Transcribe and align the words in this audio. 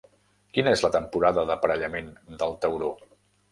Quina 0.57 0.73
és 0.77 0.81
la 0.85 0.91
temporada 0.95 1.45
d'aparellament 1.51 2.11
del 2.43 2.59
tauró? 2.67 2.93